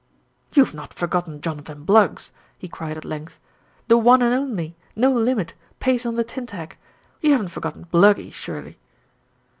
"You've 0.53 0.73
not 0.73 0.95
forgotten 0.95 1.41
Jonathan 1.41 1.83
Bluggs?" 1.83 2.31
he 2.57 2.67
cried 2.67 2.97
at 2.97 3.05
length. 3.05 3.39
"The 3.87 3.99
One 3.99 4.23
and 4.23 4.33
Only, 4.33 4.75
no 4.95 5.11
limit, 5.11 5.53
pays 5.79 6.07
on 6.07 6.15
the 6.15 6.23
tin 6.23 6.47
tack. 6.47 6.79
You 7.21 7.33
haven't 7.33 7.49
forgotten 7.49 7.85
Bluggy, 7.85 8.31
surely?" 8.31 8.79